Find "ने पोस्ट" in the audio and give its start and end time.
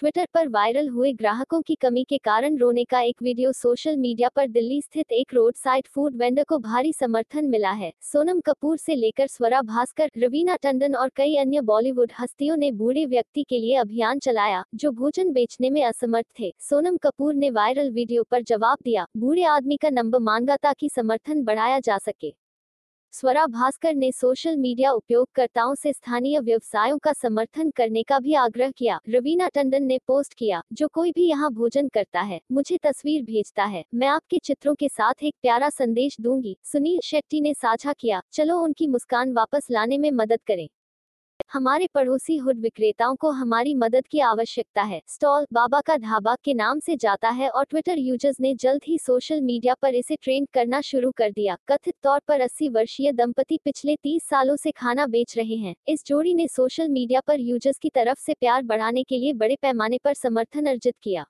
29.82-30.34